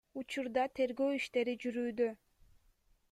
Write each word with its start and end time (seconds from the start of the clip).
Учурда 0.19 0.63
тергөө 0.79 1.11
иштери 1.19 1.55
жүрүүдө. 1.67 2.11